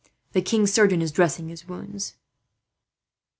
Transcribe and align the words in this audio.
The 0.31 0.41
king's 0.41 0.73
surgeon 0.73 0.99
is 1.03 1.11
dressing 1.11 1.49
his 1.49 1.67
wounds." 1.67 2.15